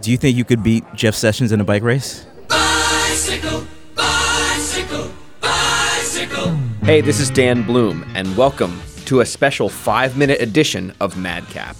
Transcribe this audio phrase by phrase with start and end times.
[0.00, 2.24] Do you think you could beat Jeff Sessions in a bike race?
[2.46, 3.66] Bicycle,
[3.96, 6.54] bicycle, bicycle.
[6.84, 11.76] Hey, this is Dan Bloom, and welcome to a special five minute edition of Madcap.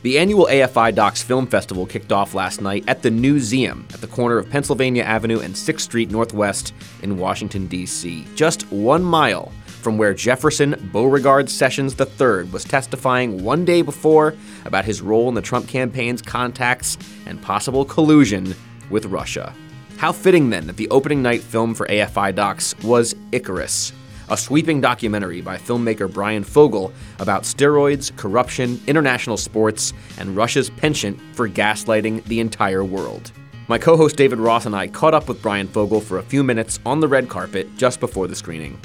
[0.00, 4.06] The annual AFI Docs Film Festival kicked off last night at the Newseum at the
[4.06, 6.72] corner of Pennsylvania Avenue and 6th Street Northwest
[7.02, 13.64] in Washington, D.C., just one mile from where Jefferson Beauregard Sessions III was testifying one
[13.64, 14.34] day before
[14.64, 18.54] about his role in the Trump campaign's contacts and possible collusion
[18.90, 19.54] with Russia.
[19.96, 23.92] How fitting then that the opening night film for AFI Docs was Icarus,
[24.28, 31.20] a sweeping documentary by filmmaker Bryan Fogel about steroids, corruption, international sports, and Russia's penchant
[31.34, 33.32] for gaslighting the entire world.
[33.68, 36.42] My co host David Ross and I caught up with Bryan Fogel for a few
[36.42, 38.78] minutes on the red carpet just before the screening.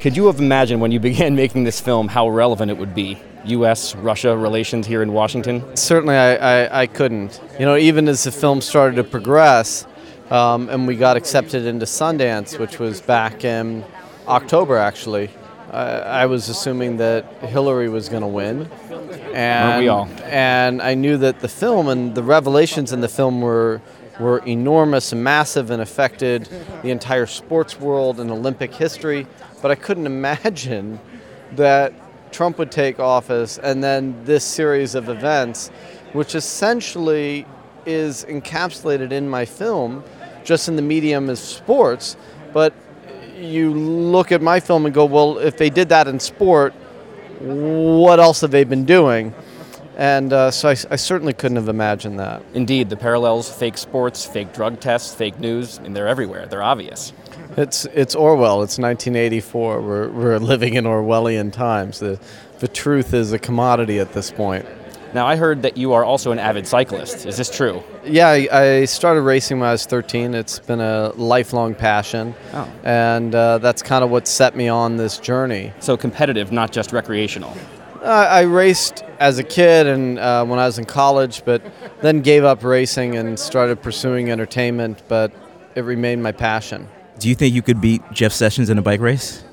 [0.00, 3.18] Could you have imagined when you began making this film how relevant it would be?
[3.44, 3.94] U.S.
[3.94, 5.76] Russia relations here in Washington?
[5.76, 7.38] Certainly, I, I, I couldn't.
[7.58, 9.86] You know, even as the film started to progress
[10.30, 13.84] um, and we got accepted into Sundance, which was back in
[14.26, 15.28] October actually,
[15.70, 18.70] uh, I was assuming that Hillary was going to win.
[19.32, 20.08] And, Weren't we all?
[20.24, 23.80] And I knew that the film and the revelations in the film were
[24.20, 26.48] were enormous and massive and affected
[26.82, 29.26] the entire sports world and Olympic history.
[29.62, 31.00] But I couldn't imagine
[31.52, 31.92] that
[32.32, 35.68] Trump would take office and then this series of events,
[36.12, 37.46] which essentially
[37.86, 40.04] is encapsulated in my film,
[40.44, 42.16] just in the medium as sports.
[42.52, 42.74] But
[43.36, 46.74] you look at my film and go, well, if they did that in sport,
[47.40, 49.34] what else have they been doing?
[49.96, 52.42] And uh, so I, I, certainly couldn't have imagined that.
[52.54, 56.46] Indeed, the parallels fake sports, fake drug tests, fake news, and they're everywhere.
[56.46, 57.12] They're obvious.
[57.56, 58.62] It's, it's Orwell.
[58.62, 59.80] It's 1984.
[59.80, 61.98] We're, we're living in Orwellian times.
[61.98, 62.18] The,
[62.60, 64.64] the truth is a commodity at this point.
[65.12, 67.26] Now, I heard that you are also an avid cyclist.
[67.26, 67.82] Is this true?
[68.04, 70.34] Yeah, I, I started racing when I was 13.
[70.34, 72.32] It's been a lifelong passion.
[72.52, 72.72] Oh.
[72.84, 75.72] And uh, that's kind of what set me on this journey.
[75.80, 77.56] So competitive, not just recreational.
[78.02, 81.62] Uh, I raced as a kid and uh, when I was in college, but
[82.00, 85.32] then gave up racing and started pursuing entertainment, but
[85.74, 86.88] it remained my passion.
[87.18, 89.44] Do you think you could beat Jeff Sessions in a bike race?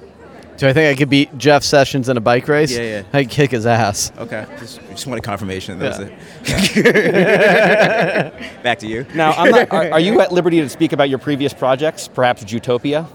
[0.55, 2.71] Do I think I could beat Jeff Sessions in a bike race?
[2.71, 3.03] Yeah, yeah.
[3.13, 4.11] I'd kick his ass.
[4.17, 4.43] Okay.
[4.57, 5.77] Just, just wanted confirmation.
[5.77, 6.09] That Yeah.
[6.45, 8.63] was it.
[8.63, 9.05] Back to you.
[9.13, 12.43] Now, I'm not, are, are you at liberty to speak about your previous projects, perhaps
[12.43, 13.05] Jutopia?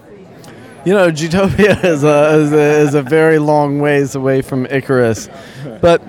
[0.85, 5.29] You know, Jutopia is a, is a, is a very long ways away from Icarus.
[5.79, 6.01] But,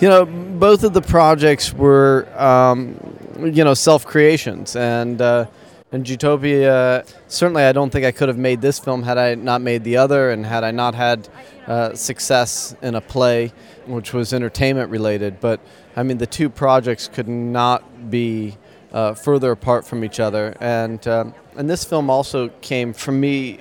[0.00, 2.98] you know, both of the projects were, um,
[3.38, 4.76] you know, self creations.
[4.76, 5.46] And, uh,
[5.92, 9.62] and Jutopia, certainly I don't think I could have made this film had I not
[9.62, 11.26] made the other and had I not had
[11.66, 13.54] uh, success in a play,
[13.86, 15.40] which was entertainment related.
[15.40, 15.58] But,
[15.96, 18.58] I mean, the two projects could not be
[18.92, 20.54] uh, further apart from each other.
[20.60, 23.60] And, um, and this film also came from me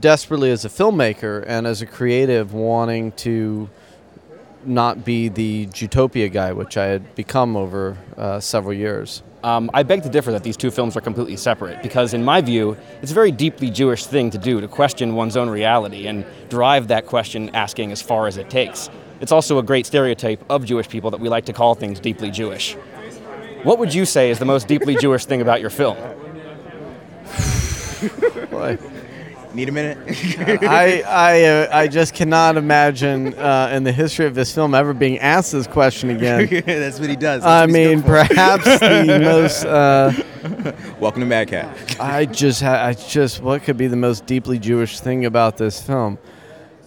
[0.00, 3.68] desperately as a filmmaker and as a creative wanting to
[4.64, 9.22] not be the Jutopia guy, which I had become over uh, several years.
[9.42, 12.40] Um, I beg to differ that these two films are completely separate because, in my
[12.40, 16.24] view, it's a very deeply Jewish thing to do to question one's own reality and
[16.48, 18.88] drive that question asking as far as it takes.
[19.20, 22.30] It's also a great stereotype of Jewish people that we like to call things deeply
[22.30, 22.74] Jewish.
[23.64, 25.96] What would you say is the most deeply Jewish thing about your film?
[28.50, 28.78] Boy.
[29.54, 29.98] Need a minute?
[30.62, 34.94] I I, uh, I just cannot imagine uh, in the history of this film ever
[34.94, 36.48] being asked this question again.
[36.66, 37.42] That's what he does.
[37.42, 39.64] That's I mean, perhaps the most.
[39.64, 40.12] Uh,
[40.98, 41.76] Welcome to Madcap.
[42.00, 45.80] I just, ha- I just, what could be the most deeply Jewish thing about this
[45.82, 46.18] film?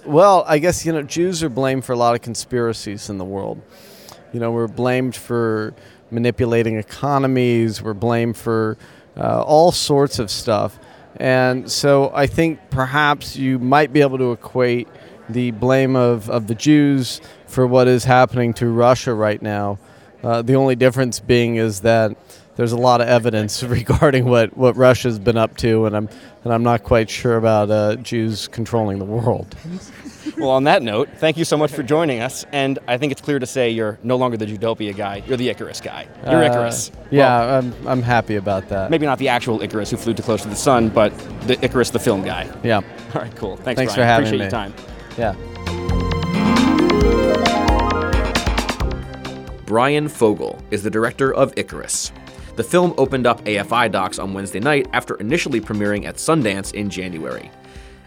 [0.04, 3.26] Well, I guess you know Jews are blamed for a lot of conspiracies in the
[3.26, 3.62] world.
[4.34, 5.76] You know, we're blamed for
[6.10, 7.82] manipulating economies.
[7.82, 8.78] We're blamed for
[9.16, 10.80] uh, all sorts of stuff.
[11.18, 14.88] And so I think perhaps you might be able to equate
[15.30, 19.80] the blame of, of the Jews for what is happening to Russia right now.
[20.24, 22.18] Uh, the only difference being is that
[22.56, 26.10] there's a lot of evidence regarding what, what Russia's been up to, and I'm
[26.44, 29.56] and I'm not quite sure about uh, Jews controlling the world.
[30.40, 32.46] Well, on that note, thank you so much for joining us.
[32.52, 35.50] And I think it's clear to say you're no longer the Jutopia guy, you're the
[35.50, 36.08] Icarus guy.
[36.30, 36.92] You're Uh, Icarus.
[37.12, 38.90] Yeah, Well, I'm, I'm happy about that.
[38.90, 41.92] maybe not the actual Icarus who flew too close to the sun, but the Icarus,
[41.92, 42.50] the film guy.
[42.64, 42.78] Yeah,
[43.14, 43.56] All right, cool.
[43.58, 43.96] Thanks, Thanks Bryan.
[43.96, 44.44] for having Appreciate me.
[44.46, 44.74] your time.
[45.16, 45.36] yeah.
[49.66, 52.12] Bryan Fogel is the director of Icarus.
[52.56, 56.90] The film opened up AFI docs on Wednesday night after initially premiering at Sundance in
[56.90, 57.52] January.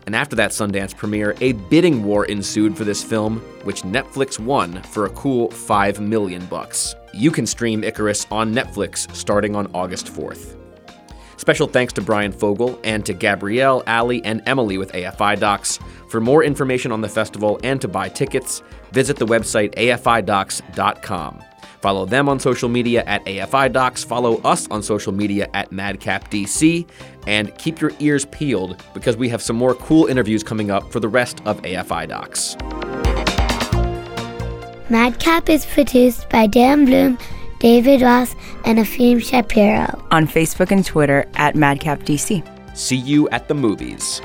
[0.06, 4.82] And after that Sundance premiere, a bidding war ensued for this film, which Netflix won
[4.84, 6.94] for a cool 5 million bucks.
[7.12, 10.56] You can stream Icarus on Netflix starting on August 4th.
[11.36, 15.78] Special thanks to Bryan Fogel and to Gabrielle, Ali, and Emily with AFI Docs.
[16.08, 18.62] For more information on the festival and to buy tickets,
[18.92, 21.44] visit the website afidocs.com.
[21.80, 26.88] Follow them on social media at AFI Docs, follow us on social media at MadcapDC,
[27.26, 31.00] and keep your ears peeled because we have some more cool interviews coming up for
[31.00, 32.56] the rest of AFI Docs.
[34.90, 37.18] Madcap is produced by Dan Bloom,
[37.60, 38.34] David Ross,
[38.64, 40.02] and Afim Shapiro.
[40.10, 42.76] On Facebook and Twitter at MadcapDC.
[42.76, 44.22] See you at the movies.